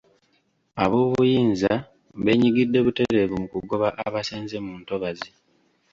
Ab'obuyinza 0.83 1.73
benyigidde 2.25 2.79
butereevu 2.85 3.35
mu 3.41 3.47
kugoba 3.53 3.87
abasenze 4.05 4.57
mu 4.65 4.73
ntobazi. 4.81 5.29